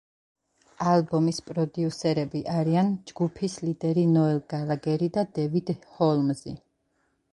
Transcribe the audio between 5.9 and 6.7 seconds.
ჰოლმზი.